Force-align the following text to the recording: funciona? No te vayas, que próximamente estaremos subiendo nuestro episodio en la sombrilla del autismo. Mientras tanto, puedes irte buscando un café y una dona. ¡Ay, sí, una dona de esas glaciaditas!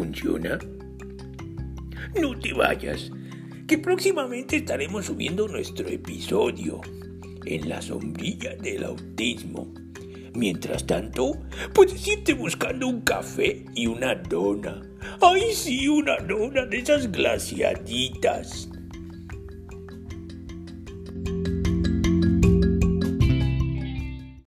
funciona? 0.00 0.58
No 2.18 2.38
te 2.38 2.54
vayas, 2.54 3.12
que 3.68 3.76
próximamente 3.76 4.56
estaremos 4.56 5.04
subiendo 5.04 5.46
nuestro 5.46 5.86
episodio 5.88 6.80
en 7.44 7.68
la 7.68 7.82
sombrilla 7.82 8.56
del 8.56 8.84
autismo. 8.84 9.74
Mientras 10.32 10.86
tanto, 10.86 11.38
puedes 11.74 12.06
irte 12.08 12.32
buscando 12.32 12.88
un 12.88 13.02
café 13.02 13.66
y 13.74 13.86
una 13.88 14.14
dona. 14.14 14.80
¡Ay, 15.20 15.52
sí, 15.52 15.86
una 15.86 16.16
dona 16.16 16.64
de 16.64 16.78
esas 16.78 17.12
glaciaditas! 17.12 18.70